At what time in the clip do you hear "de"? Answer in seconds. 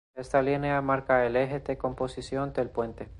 1.59-1.77